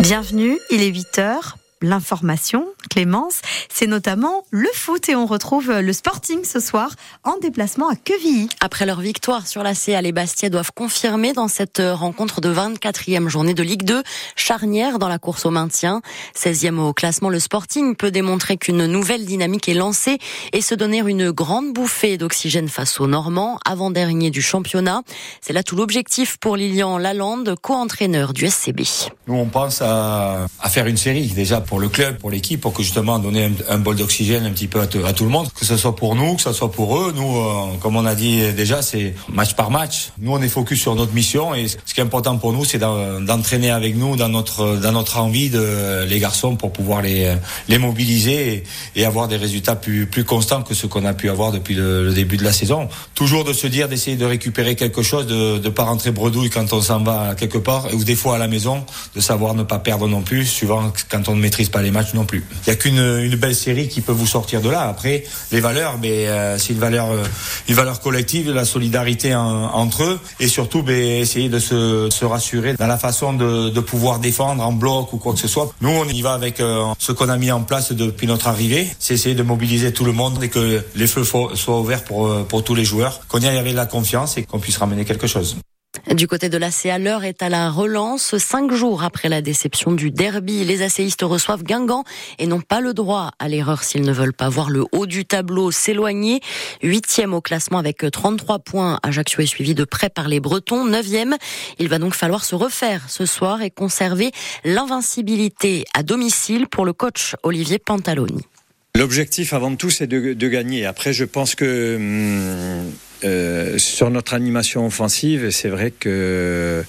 Bienvenue, 0.00 0.58
il 0.70 0.80
est 0.80 0.88
8 0.88 1.18
heures 1.18 1.58
l'information, 1.82 2.66
Clémence, 2.90 3.40
c'est 3.72 3.86
notamment 3.86 4.44
le 4.50 4.68
foot 4.74 5.08
et 5.08 5.14
on 5.14 5.24
retrouve 5.24 5.70
le 5.70 5.92
Sporting 5.92 6.44
ce 6.44 6.58
soir 6.58 6.90
en 7.22 7.38
déplacement 7.38 7.88
à 7.88 7.94
Quevilly. 7.94 8.48
Après 8.58 8.84
leur 8.84 9.00
victoire 9.00 9.46
sur 9.46 9.62
la 9.62 9.74
CA, 9.74 10.02
les 10.02 10.10
Bastia 10.10 10.50
doivent 10.50 10.72
confirmer 10.74 11.32
dans 11.32 11.46
cette 11.46 11.80
rencontre 11.80 12.40
de 12.40 12.52
24e 12.52 13.28
journée 13.28 13.54
de 13.54 13.62
Ligue 13.62 13.84
2, 13.84 14.02
charnière 14.34 14.98
dans 14.98 15.06
la 15.06 15.20
course 15.20 15.46
au 15.46 15.50
maintien. 15.50 16.02
16e 16.36 16.78
au 16.78 16.92
classement, 16.92 17.28
le 17.28 17.38
Sporting 17.38 17.94
peut 17.94 18.10
démontrer 18.10 18.56
qu'une 18.56 18.86
nouvelle 18.86 19.24
dynamique 19.24 19.68
est 19.68 19.74
lancée 19.74 20.18
et 20.52 20.60
se 20.60 20.74
donner 20.74 20.98
une 20.98 21.30
grande 21.30 21.72
bouffée 21.72 22.18
d'oxygène 22.18 22.68
face 22.68 22.98
aux 22.98 23.06
Normands, 23.06 23.60
avant-dernier 23.64 24.30
du 24.30 24.42
championnat. 24.42 25.02
C'est 25.40 25.52
là 25.52 25.62
tout 25.62 25.76
l'objectif 25.76 26.38
pour 26.38 26.56
Lilian 26.56 26.98
Lalande, 26.98 27.54
co-entraîneur 27.62 28.32
du 28.32 28.48
SCB. 28.48 28.80
Nous, 29.28 29.34
on 29.34 29.46
pense 29.46 29.80
à, 29.80 30.46
à 30.60 30.68
faire 30.68 30.86
une 30.86 30.96
série 30.96 31.28
déjà 31.28 31.60
pour 31.60 31.78
le 31.78 31.88
club, 31.88 32.18
pour 32.18 32.32
l'équipe, 32.32 32.60
pour 32.60 32.72
que 32.72 32.79
justement 32.82 33.18
donner 33.18 33.50
un, 33.68 33.78
bol 33.78 33.96
d'oxygène 33.96 34.44
un 34.44 34.50
petit 34.50 34.68
peu 34.68 34.80
à, 34.80 34.86
tout 34.86 35.24
le 35.24 35.30
monde, 35.30 35.48
que 35.52 35.64
ce 35.64 35.76
soit 35.76 35.96
pour 35.96 36.14
nous, 36.14 36.36
que 36.36 36.42
ce 36.42 36.52
soit 36.52 36.70
pour 36.70 36.98
eux. 36.98 37.12
Nous, 37.14 37.36
euh, 37.36 37.76
comme 37.80 37.96
on 37.96 38.06
a 38.06 38.14
dit 38.14 38.52
déjà, 38.52 38.82
c'est 38.82 39.14
match 39.32 39.54
par 39.54 39.70
match. 39.70 40.10
Nous, 40.18 40.32
on 40.32 40.40
est 40.40 40.48
focus 40.48 40.80
sur 40.80 40.94
notre 40.94 41.12
mission 41.12 41.54
et 41.54 41.68
ce 41.68 41.94
qui 41.94 42.00
est 42.00 42.02
important 42.02 42.36
pour 42.38 42.52
nous, 42.52 42.64
c'est 42.64 42.78
d'entraîner 42.78 43.70
avec 43.70 43.96
nous 43.96 44.16
dans 44.16 44.28
notre 44.28 44.76
dans 44.76 44.92
notre 44.92 45.18
envie 45.18 45.50
de 45.50 46.04
les 46.08 46.18
garçons 46.18 46.56
pour 46.56 46.72
pouvoir 46.72 47.02
les 47.02 47.34
les 47.68 47.78
mobiliser 47.78 48.64
et, 48.96 49.04
avoir 49.04 49.28
des 49.28 49.36
résultats 49.36 49.74
plus 49.74 50.06
plus 50.06 50.24
constants 50.24 50.62
que 50.62 50.74
ce 50.74 50.86
qu'on 50.86 51.04
a 51.04 51.14
pu 51.14 51.30
avoir 51.30 51.50
depuis 51.50 51.74
le, 51.74 52.04
le, 52.04 52.12
début 52.12 52.36
de 52.36 52.44
la 52.44 52.52
saison. 52.52 52.88
Toujours 53.14 53.44
de 53.44 53.52
se 53.52 53.66
dire 53.66 53.88
d'essayer 53.88 54.16
de 54.16 54.24
récupérer 54.24 54.76
quelque 54.76 55.02
chose, 55.02 55.26
de 55.26 55.58
de 55.58 55.68
pas 55.68 55.84
rentrer 55.84 56.10
bredouille 56.10 56.50
quand 56.50 56.72
on 56.72 56.80
s'en 56.80 57.02
va 57.02 57.34
quelque 57.34 57.58
part 57.58 57.86
ou 57.94 58.04
des 58.04 58.14
fois 58.14 58.36
à 58.36 58.38
la 58.38 58.48
maison, 58.48 58.84
de 59.14 59.20
savoir 59.20 59.54
ne 59.54 59.62
pas 59.62 59.78
perdre 59.78 60.08
non 60.08 60.22
plus, 60.22 60.46
suivant 60.46 60.92
quand 61.10 61.28
on 61.28 61.34
ne 61.34 61.40
maîtrise 61.40 61.68
pas 61.68 61.82
les 61.82 61.90
matchs 61.90 62.14
non 62.14 62.24
plus. 62.24 62.44
N'y 62.70 62.76
a 62.76 62.78
qu'une 62.78 62.98
une 62.98 63.34
belle 63.34 63.56
série 63.56 63.88
qui 63.88 64.00
peut 64.00 64.12
vous 64.12 64.28
sortir 64.28 64.60
de 64.60 64.70
là. 64.70 64.82
Après, 64.82 65.24
les 65.50 65.58
valeurs, 65.58 65.98
mais 66.00 66.28
euh, 66.28 66.56
c'est 66.56 66.72
une 66.72 66.78
valeur, 66.78 67.10
euh, 67.10 67.24
une 67.66 67.74
valeur 67.74 68.00
collective, 68.00 68.52
la 68.52 68.64
solidarité 68.64 69.34
entre 69.34 70.04
eux, 70.04 70.20
et 70.38 70.46
surtout, 70.46 70.84
ben, 70.84 70.94
essayer 70.94 71.48
de 71.48 71.58
se, 71.58 72.08
se, 72.10 72.24
rassurer 72.24 72.74
dans 72.74 72.86
la 72.86 72.96
façon 72.96 73.32
de, 73.32 73.70
de, 73.70 73.80
pouvoir 73.80 74.20
défendre 74.20 74.64
en 74.64 74.70
bloc 74.70 75.12
ou 75.12 75.16
quoi 75.16 75.32
que 75.32 75.40
ce 75.40 75.48
soit. 75.48 75.72
Nous, 75.80 75.90
on 75.90 76.04
y 76.04 76.22
va 76.22 76.32
avec 76.32 76.60
euh, 76.60 76.84
ce 77.00 77.10
qu'on 77.10 77.28
a 77.28 77.36
mis 77.36 77.50
en 77.50 77.62
place 77.62 77.90
depuis 77.90 78.28
notre 78.28 78.46
arrivée, 78.46 78.86
c'est 79.00 79.14
essayer 79.14 79.34
de 79.34 79.42
mobiliser 79.42 79.92
tout 79.92 80.04
le 80.04 80.12
monde 80.12 80.40
et 80.40 80.48
que 80.48 80.84
les 80.94 81.06
feux 81.08 81.24
soient 81.24 81.80
ouverts 81.80 82.04
pour, 82.04 82.46
pour 82.46 82.62
tous 82.62 82.76
les 82.76 82.84
joueurs, 82.84 83.22
qu'on 83.26 83.40
y 83.40 83.48
aille 83.48 83.58
avec 83.58 83.74
la 83.74 83.86
confiance 83.86 84.36
et 84.36 84.44
qu'on 84.44 84.60
puisse 84.60 84.76
ramener 84.76 85.04
quelque 85.04 85.26
chose. 85.26 85.56
Du 86.14 86.28
côté 86.28 86.48
de 86.48 86.56
l'ACA, 86.56 86.98
l'heure 86.98 87.24
est 87.24 87.42
à 87.42 87.48
la 87.48 87.68
relance. 87.68 88.38
Cinq 88.38 88.72
jours 88.72 89.02
après 89.02 89.28
la 89.28 89.42
déception 89.42 89.90
du 89.92 90.10
derby, 90.10 90.64
les 90.64 90.82
asséistes 90.82 91.22
reçoivent 91.22 91.64
Guingamp 91.64 92.04
et 92.38 92.46
n'ont 92.46 92.60
pas 92.60 92.80
le 92.80 92.94
droit 92.94 93.32
à 93.38 93.48
l'erreur 93.48 93.82
s'ils 93.82 94.02
ne 94.02 94.12
veulent 94.12 94.32
pas 94.32 94.48
voir 94.48 94.70
le 94.70 94.84
haut 94.92 95.06
du 95.06 95.24
tableau 95.24 95.72
s'éloigner. 95.72 96.40
Huitième 96.82 97.34
au 97.34 97.40
classement 97.40 97.78
avec 97.78 98.04
33 98.08 98.60
points. 98.60 99.00
Ajaccio 99.02 99.40
est 99.40 99.46
suivi 99.46 99.74
de 99.74 99.84
près 99.84 100.10
par 100.10 100.28
les 100.28 100.38
Bretons. 100.38 100.84
Neuvième. 100.84 101.36
Il 101.78 101.88
va 101.88 101.98
donc 101.98 102.14
falloir 102.14 102.44
se 102.44 102.54
refaire 102.54 103.10
ce 103.10 103.26
soir 103.26 103.60
et 103.62 103.70
conserver 103.70 104.30
l'invincibilité 104.64 105.84
à 105.92 106.04
domicile 106.04 106.68
pour 106.68 106.84
le 106.84 106.92
coach 106.92 107.34
Olivier 107.42 107.78
Pantaloni. 107.78 108.44
L'objectif 108.96 109.52
avant 109.52 109.74
tout, 109.74 109.90
c'est 109.90 110.06
de, 110.06 110.48
gagner. 110.48 110.86
Après, 110.86 111.12
je 111.12 111.24
pense 111.24 111.54
que 111.54 111.96
hum, 111.96 112.92
euh, 113.24 113.78
sur 113.78 114.10
notre 114.10 114.34
animation 114.34 114.86
offensive, 114.86 115.50
c'est 115.50 115.68
vrai 115.68 115.90
que 115.90 116.84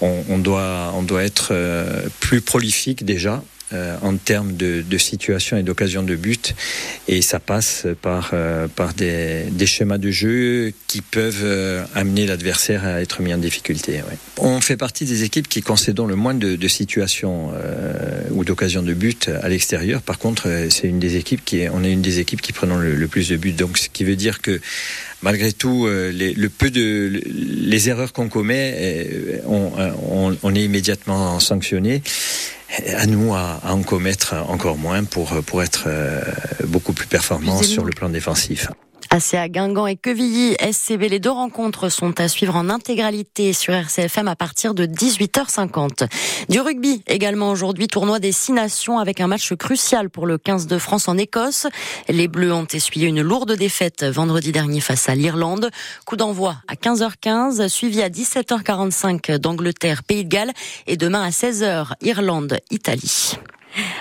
on, 0.00 0.24
on, 0.28 0.38
doit, 0.38 0.92
on 0.94 1.02
doit 1.02 1.24
être 1.24 1.48
euh, 1.52 2.08
plus 2.20 2.40
prolifique 2.40 3.04
déjà. 3.04 3.42
Euh, 3.74 3.98
en 4.00 4.16
termes 4.16 4.56
de, 4.56 4.80
de 4.80 4.96
situation 4.96 5.58
et 5.58 5.62
d'occasion 5.62 6.02
de 6.02 6.16
but. 6.16 6.54
Et 7.06 7.20
ça 7.20 7.38
passe 7.38 7.86
par, 8.00 8.30
euh, 8.32 8.66
par 8.66 8.94
des, 8.94 9.44
schémas 9.66 9.98
de 9.98 10.10
jeu 10.10 10.72
qui 10.86 11.02
peuvent 11.02 11.42
euh, 11.42 11.84
amener 11.94 12.26
l'adversaire 12.26 12.86
à 12.86 13.02
être 13.02 13.20
mis 13.20 13.34
en 13.34 13.36
difficulté. 13.36 14.00
On 14.38 14.62
fait 14.62 14.78
partie 14.78 15.04
des 15.04 15.22
équipes 15.22 15.48
qui 15.48 15.60
concédons 15.60 16.06
le 16.06 16.16
moins 16.16 16.32
de 16.32 16.68
situations 16.68 17.52
ou 18.38 18.44
d'occasions 18.44 18.82
de 18.82 18.94
but 18.94 19.30
à 19.42 19.48
l'extérieur. 19.48 20.00
Par 20.02 20.18
contre, 20.18 20.48
c'est 20.70 20.88
une 20.88 20.98
des 20.98 21.16
équipes 21.16 21.44
qui 21.44 21.60
est, 21.60 21.68
on 21.68 21.84
est 21.84 21.92
une 21.92 22.02
des 22.02 22.20
équipes 22.20 22.40
qui 22.40 22.52
prenons 22.52 22.78
le, 22.78 22.94
le, 22.94 23.08
plus 23.08 23.28
de 23.28 23.36
buts. 23.36 23.52
Donc, 23.52 23.78
ce 23.78 23.88
qui 23.88 24.04
veut 24.04 24.16
dire 24.16 24.40
que 24.40 24.60
malgré 25.22 25.52
tout, 25.52 25.88
les, 25.88 26.32
le 26.32 26.48
peu 26.48 26.70
de 26.70 27.20
les 27.24 27.88
erreurs 27.88 28.12
qu'on 28.12 28.28
commet, 28.28 29.40
on, 29.46 29.72
on, 30.10 30.36
on 30.42 30.54
est 30.54 30.64
immédiatement 30.64 31.40
sanctionné 31.40 32.02
à 32.96 33.06
nous 33.06 33.34
à, 33.34 33.60
à, 33.62 33.72
en 33.72 33.82
commettre 33.82 34.34
encore 34.48 34.76
moins 34.76 35.04
pour, 35.04 35.30
pour 35.44 35.62
être 35.62 35.84
euh, 35.86 36.20
beaucoup 36.66 36.92
plus 36.92 37.06
performants 37.06 37.62
sur 37.62 37.84
le 37.84 37.90
plan 37.92 38.08
défensif. 38.08 38.68
ACA 39.10 39.48
Guingamp 39.48 39.86
et 39.86 39.96
Quevilly, 39.96 40.54
SCB, 40.60 41.08
les 41.08 41.18
deux 41.18 41.30
rencontres 41.30 41.88
sont 41.88 42.20
à 42.20 42.28
suivre 42.28 42.56
en 42.56 42.68
intégralité 42.68 43.52
sur 43.52 43.72
RCFM 43.72 44.28
à 44.28 44.36
partir 44.36 44.74
de 44.74 44.84
18h50. 44.84 46.08
Du 46.48 46.60
rugby 46.60 47.02
également 47.06 47.50
aujourd'hui, 47.50 47.88
tournoi 47.88 48.18
des 48.18 48.32
six 48.32 48.52
nations 48.52 48.98
avec 48.98 49.20
un 49.20 49.26
match 49.26 49.54
crucial 49.54 50.10
pour 50.10 50.26
le 50.26 50.36
15 50.36 50.66
de 50.66 50.78
France 50.78 51.08
en 51.08 51.16
Écosse. 51.16 51.66
Les 52.08 52.28
Bleus 52.28 52.52
ont 52.52 52.66
essuyé 52.66 53.08
une 53.08 53.22
lourde 53.22 53.52
défaite 53.52 54.04
vendredi 54.04 54.52
dernier 54.52 54.80
face 54.80 55.08
à 55.08 55.14
l'Irlande. 55.14 55.70
Coup 56.04 56.16
d'envoi 56.16 56.56
à 56.68 56.74
15h15, 56.74 57.68
suivi 57.68 58.02
à 58.02 58.10
17h45 58.10 59.38
d'Angleterre, 59.38 60.02
Pays 60.02 60.24
de 60.24 60.28
Galles 60.28 60.52
et 60.86 60.96
demain 60.96 61.22
à 61.22 61.30
16h, 61.30 61.92
Irlande, 62.02 62.58
Italie. 62.70 63.38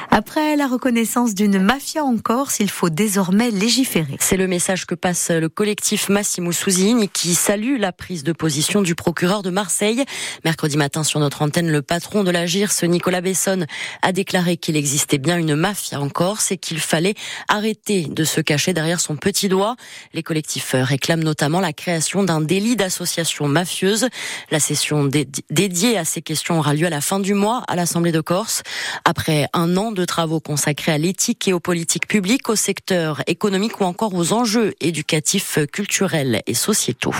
Après 0.09 0.55
la 0.55 0.67
reconnaissance 0.67 1.35
d'une 1.35 1.59
mafia 1.59 2.03
en 2.03 2.17
Corse, 2.17 2.59
il 2.59 2.69
faut 2.69 2.89
désormais 2.89 3.51
légiférer. 3.51 4.15
C'est 4.19 4.37
le 4.37 4.47
message 4.47 4.85
que 4.85 4.95
passe 4.95 5.29
le 5.29 5.49
collectif 5.49 6.09
Massimo 6.09 6.51
Sousini 6.51 7.07
qui 7.09 7.35
salue 7.35 7.77
la 7.79 7.91
prise 7.91 8.23
de 8.23 8.31
position 8.31 8.81
du 8.81 8.95
procureur 8.95 9.43
de 9.43 9.49
Marseille. 9.49 10.03
Mercredi 10.45 10.77
matin 10.77 11.03
sur 11.03 11.19
notre 11.19 11.41
antenne, 11.41 11.69
le 11.69 11.81
patron 11.81 12.23
de 12.23 12.31
la 12.31 12.45
GIRS, 12.45 12.83
Nicolas 12.83 13.21
Besson, 13.21 13.65
a 14.01 14.11
déclaré 14.11 14.57
qu'il 14.57 14.75
existait 14.75 15.17
bien 15.17 15.37
une 15.37 15.55
mafia 15.55 15.99
en 15.99 16.09
Corse 16.09 16.51
et 16.51 16.57
qu'il 16.57 16.79
fallait 16.79 17.15
arrêter 17.47 18.05
de 18.05 18.23
se 18.23 18.41
cacher 18.41 18.73
derrière 18.73 18.99
son 18.99 19.15
petit 19.15 19.49
doigt. 19.49 19.75
Les 20.13 20.23
collectifs 20.23 20.73
réclament 20.73 21.23
notamment 21.23 21.59
la 21.59 21.73
création 21.73 22.23
d'un 22.23 22.41
délit 22.41 22.75
d'association 22.75 23.47
mafieuse. 23.47 24.07
La 24.51 24.59
session 24.59 25.05
dédiée 25.49 25.97
à 25.97 26.05
ces 26.05 26.21
questions 26.21 26.59
aura 26.59 26.73
lieu 26.73 26.87
à 26.87 26.89
la 26.89 27.01
fin 27.01 27.19
du 27.19 27.33
mois 27.33 27.63
à 27.67 27.75
l'Assemblée 27.75 28.11
de 28.11 28.21
Corse. 28.21 28.63
Après 29.05 29.47
un 29.57 29.75
an 29.75 29.91
de 29.91 30.05
travaux 30.05 30.39
consacrés 30.39 30.91
à 30.91 30.97
l'éthique 30.99 31.47
et 31.47 31.53
aux 31.53 31.59
politiques 31.59 32.07
publiques, 32.07 32.47
au 32.47 32.55
secteur 32.55 33.23
économique 33.25 33.81
ou 33.81 33.85
encore 33.85 34.13
aux 34.13 34.31
enjeux 34.31 34.75
éducatifs, 34.81 35.57
culturels 35.73 36.43
et 36.45 36.53
sociétaux. 36.53 37.15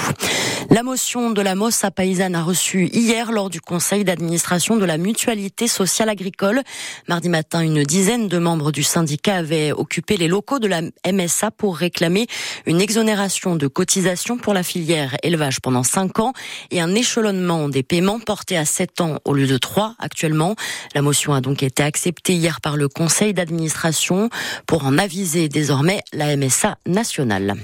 La 0.70 0.84
motion 0.84 1.31
de 1.31 1.42
la 1.42 1.56
Mossa 1.56 1.90
paysanne 1.90 2.36
a 2.36 2.44
reçu 2.44 2.90
hier 2.94 3.31
lors 3.31 3.50
du 3.50 3.59
conseil 3.59 4.03
d'administration 4.03 4.75
de 4.78 4.86
la 4.86 5.00
mutualité 5.00 5.68
sociale 5.68 6.09
agricole. 6.09 6.62
Mardi 7.08 7.30
matin, 7.30 7.62
une 7.62 7.84
dizaine 7.84 8.28
de 8.28 8.38
membres 8.38 8.72
du 8.72 8.84
syndicat 8.84 9.38
avaient 9.38 9.72
occupé 9.72 10.16
les 10.16 10.28
locaux 10.28 10.59
de 10.59 10.68
la 10.68 10.81
MSA 11.12 11.50
pour 11.50 11.75
réclamer 11.75 12.28
une 12.68 12.81
exonération 12.81 13.56
de 13.56 13.66
cotisation 13.66 14.38
pour 14.38 14.54
la 14.54 14.62
filière 14.62 15.18
élevage 15.24 15.59
pendant 15.59 15.84
5 15.84 16.19
ans 16.19 16.34
et 16.69 16.81
un 16.81 16.94
échelonnement 16.94 17.68
des 17.68 17.81
paiements 17.81 18.19
porté 18.19 18.58
à 18.58 18.66
7 18.66 19.02
ans 19.02 19.18
au 19.25 19.34
lieu 19.34 19.48
de 19.48 19.58
3 19.58 19.96
actuellement. 19.98 20.56
La 20.94 21.02
motion 21.02 21.34
a 21.34 21.42
donc 21.42 21.64
été 21.64 21.81
acceptée 21.81 22.26
hier 22.33 22.61
par 22.61 22.77
le 22.77 22.88
conseil 22.88 23.33
d'administration 23.33 24.29
pour 24.65 24.85
en 24.85 24.97
aviser 24.97 25.49
désormais 25.49 26.01
la 26.13 26.35
MSA 26.35 26.77
nationale. 26.85 27.55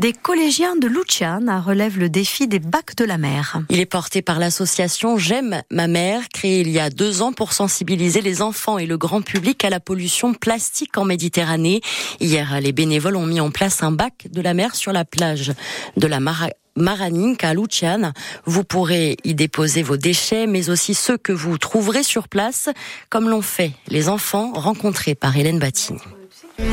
Des 0.00 0.14
collégiens 0.14 0.76
de 0.76 0.88
Luciana 0.88 1.60
relèvent 1.60 1.98
le 1.98 2.08
défi 2.08 2.48
des 2.48 2.58
bacs 2.58 2.96
de 2.96 3.04
la 3.04 3.18
mer. 3.18 3.60
Il 3.68 3.80
est 3.80 3.84
porté 3.84 4.22
par 4.22 4.38
l'association 4.38 5.18
J'aime 5.18 5.60
ma 5.70 5.88
mère, 5.88 6.30
créée 6.32 6.62
il 6.62 6.70
y 6.70 6.78
a 6.78 6.88
deux 6.88 7.20
ans 7.20 7.34
pour 7.34 7.52
sensibiliser 7.52 8.22
les 8.22 8.40
enfants 8.40 8.78
et 8.78 8.86
le 8.86 8.96
grand 8.96 9.20
public 9.20 9.62
à 9.62 9.68
la 9.68 9.78
pollution 9.78 10.32
plastique 10.32 10.96
en 10.96 11.04
Méditerranée. 11.04 11.82
Hier, 12.18 12.62
les 12.62 12.72
bénévoles 12.72 13.16
ont 13.16 13.26
mis 13.26 13.40
en 13.40 13.50
place 13.50 13.82
un 13.82 13.92
bac 13.92 14.28
de 14.32 14.40
la 14.40 14.54
mer 14.54 14.74
sur 14.74 14.94
la 14.94 15.04
plage 15.04 15.52
de 15.98 16.06
la 16.06 16.18
Mara 16.18 16.48
Maraninca 16.76 17.50
à 17.50 17.54
Luciane. 17.54 18.14
Vous 18.46 18.64
pourrez 18.64 19.18
y 19.24 19.34
déposer 19.34 19.82
vos 19.82 19.98
déchets, 19.98 20.46
mais 20.46 20.70
aussi 20.70 20.94
ceux 20.94 21.18
que 21.18 21.32
vous 21.32 21.58
trouverez 21.58 22.04
sur 22.04 22.26
place, 22.26 22.70
comme 23.10 23.28
l'ont 23.28 23.42
fait 23.42 23.72
les 23.88 24.08
enfants 24.08 24.52
rencontrés 24.54 25.14
par 25.14 25.36
Hélène 25.36 25.58
Battini. 25.58 26.00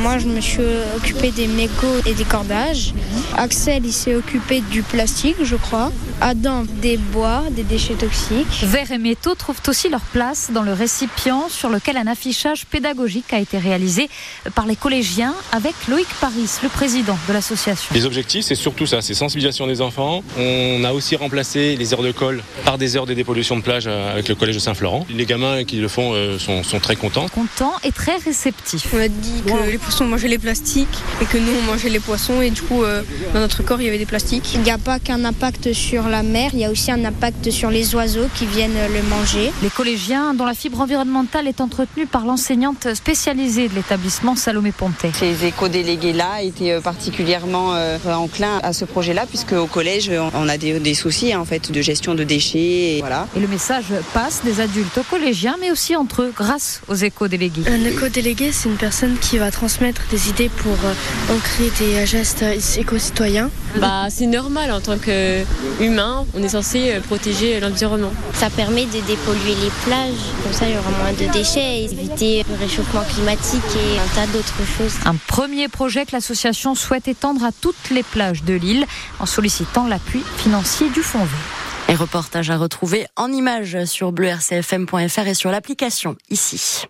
Moi, 0.08 0.16
je 0.16 0.26
me 0.26 0.40
suis 0.40 0.62
occupé 0.96 1.30
des 1.32 1.46
mégots 1.46 2.00
et 2.06 2.14
des 2.14 2.24
cordages. 2.24 2.94
Axel, 3.36 3.84
il 3.84 3.92
s'est 3.92 4.14
occupé 4.14 4.62
du 4.62 4.82
plastique, 4.82 5.36
je 5.42 5.54
crois. 5.54 5.92
Adam, 6.22 6.64
des 6.80 6.96
bois, 6.96 7.42
des 7.50 7.62
déchets 7.62 7.92
toxiques. 7.92 8.62
Verre 8.62 8.90
et 8.90 8.96
métaux 8.96 9.34
trouvent 9.34 9.60
aussi 9.68 9.90
leur 9.90 10.00
place 10.00 10.50
dans 10.50 10.62
le 10.62 10.72
récipient 10.72 11.50
sur 11.50 11.68
lequel 11.68 11.98
un 11.98 12.06
affichage 12.06 12.64
pédagogique 12.64 13.34
a 13.34 13.38
été 13.38 13.58
réalisé 13.58 14.08
par 14.54 14.64
les 14.64 14.76
collégiens 14.76 15.34
avec 15.52 15.74
Loïc 15.88 16.08
Paris, 16.22 16.48
le 16.62 16.70
président 16.70 17.18
de 17.28 17.34
l'association. 17.34 17.94
Les 17.94 18.06
objectifs, 18.06 18.46
c'est 18.46 18.54
surtout 18.54 18.86
ça, 18.86 19.02
c'est 19.02 19.12
sensibilisation 19.12 19.66
des 19.66 19.82
enfants. 19.82 20.22
On 20.38 20.84
a 20.84 20.92
aussi 20.92 21.16
remplacé 21.16 21.76
les 21.76 21.92
heures 21.92 22.02
de 22.02 22.12
colle 22.12 22.42
par 22.64 22.78
des 22.78 22.96
heures 22.96 23.06
de 23.06 23.12
dépollution 23.12 23.58
de 23.58 23.62
plage 23.62 23.86
avec 23.86 24.26
le 24.28 24.34
collège 24.34 24.54
de 24.54 24.60
Saint-Florent. 24.60 25.06
Les 25.10 25.26
gamins 25.26 25.64
qui 25.64 25.76
le 25.76 25.88
font 25.88 26.14
euh, 26.14 26.38
sont, 26.38 26.62
sont 26.62 26.80
très 26.80 26.96
contents. 26.96 27.28
Contents 27.28 27.74
et 27.84 27.92
très 27.92 28.16
réceptifs. 28.16 28.86
On 28.94 28.98
a 28.98 29.08
dit 29.08 29.42
que 29.46 29.70
les 29.70 29.78
poissons 29.98 30.10
mangeaient 30.10 30.28
les 30.28 30.38
plastiques 30.38 30.98
et 31.20 31.24
que 31.24 31.38
nous, 31.38 31.50
on 31.58 31.62
mangeait 31.62 31.88
les 31.88 31.98
poissons 31.98 32.40
et 32.40 32.50
du 32.50 32.62
coup, 32.62 32.84
euh, 32.84 33.02
dans 33.34 33.40
notre 33.40 33.64
corps, 33.64 33.80
il 33.80 33.86
y 33.86 33.88
avait 33.88 33.98
des 33.98 34.06
plastiques. 34.06 34.54
Il 34.54 34.60
n'y 34.60 34.70
a 34.70 34.78
pas 34.78 35.00
qu'un 35.00 35.24
impact 35.24 35.72
sur 35.72 36.08
la 36.08 36.22
mer, 36.22 36.50
il 36.52 36.60
y 36.60 36.64
a 36.64 36.70
aussi 36.70 36.92
un 36.92 37.04
impact 37.04 37.50
sur 37.50 37.68
les 37.70 37.96
oiseaux 37.96 38.28
qui 38.36 38.46
viennent 38.46 38.78
le 38.92 39.02
manger. 39.08 39.50
Les 39.60 39.70
collégiens, 39.70 40.34
dont 40.34 40.44
la 40.44 40.54
fibre 40.54 40.80
environnementale 40.80 41.48
est 41.48 41.60
entretenue 41.60 42.06
par 42.06 42.24
l'enseignante 42.24 42.94
spécialisée 42.94 43.68
de 43.68 43.74
l'établissement 43.74 44.36
Salomé 44.36 44.70
Pontet. 44.70 45.10
Ces 45.14 45.44
éco-délégués-là 45.44 46.42
étaient 46.42 46.80
particulièrement 46.80 47.74
euh, 47.74 47.98
enclins 48.06 48.60
à 48.62 48.72
ce 48.72 48.84
projet-là, 48.84 49.26
puisque 49.26 49.52
au 49.52 49.66
collège, 49.66 50.12
on 50.34 50.48
a 50.48 50.58
des, 50.58 50.78
des 50.78 50.94
soucis 50.94 51.34
en 51.34 51.44
fait 51.44 51.72
de 51.72 51.82
gestion 51.82 52.14
de 52.14 52.22
déchets. 52.22 52.58
Et, 52.58 53.00
voilà. 53.00 53.26
et 53.36 53.40
le 53.40 53.48
message 53.48 53.86
passe 54.14 54.42
des 54.44 54.60
adultes 54.60 54.98
aux 54.98 55.02
collégiens, 55.02 55.56
mais 55.60 55.72
aussi 55.72 55.96
entre 55.96 56.22
eux, 56.22 56.32
grâce 56.36 56.82
aux 56.86 56.94
éco-délégués. 56.94 57.62
Un 57.66 57.84
éco-délégué, 57.84 58.52
c'est 58.52 58.68
une 58.68 58.76
personne 58.76 59.16
qui 59.18 59.38
va 59.38 59.50
transmettre 59.50 59.77
des 60.10 60.28
idées 60.28 60.48
pour 60.48 60.72
euh, 60.72 61.34
ancrer 61.34 61.70
des 61.78 62.04
gestes 62.04 62.44
éco-citoyens. 62.76 63.50
Bah, 63.76 64.06
c'est 64.10 64.26
normal 64.26 64.72
en 64.72 64.80
tant 64.80 64.98
qu'humain, 64.98 66.26
on 66.34 66.42
est 66.42 66.48
censé 66.48 66.98
protéger 67.06 67.60
l'environnement. 67.60 68.12
Ça 68.34 68.50
permet 68.50 68.86
de 68.86 69.00
dépolluer 69.06 69.54
les 69.62 69.70
plages, 69.84 70.18
comme 70.42 70.52
ça 70.52 70.68
il 70.68 70.74
y 70.74 70.78
aura 70.78 70.90
moins 70.90 71.12
de 71.12 71.32
déchets, 71.32 71.84
éviter 71.84 72.44
le 72.48 72.56
réchauffement 72.56 73.02
climatique 73.02 73.62
et 73.76 73.98
un 73.98 74.14
tas 74.14 74.26
d'autres 74.32 74.66
choses. 74.76 74.94
Un 75.04 75.14
premier 75.14 75.68
projet 75.68 76.04
que 76.04 76.12
l'association 76.12 76.74
souhaite 76.74 77.06
étendre 77.06 77.44
à 77.44 77.52
toutes 77.52 77.90
les 77.90 78.02
plages 78.02 78.42
de 78.42 78.54
l'île 78.54 78.84
en 79.20 79.26
sollicitant 79.26 79.86
l'appui 79.86 80.22
financier 80.38 80.88
du 80.90 81.02
Fonds 81.02 81.18
vert. 81.18 81.88
Et 81.90 81.94
reportage 81.94 82.50
à 82.50 82.58
retrouver 82.58 83.06
en 83.16 83.32
images 83.32 83.84
sur 83.84 84.12
bleurcfm.fr 84.12 85.26
et 85.26 85.34
sur 85.34 85.50
l'application 85.50 86.16
ici. 86.30 86.84